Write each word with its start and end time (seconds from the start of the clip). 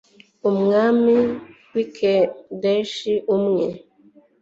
umwami 0.49 1.15
w'i 1.73 1.85
kedeshi, 1.95 3.13
umwe 3.35 3.65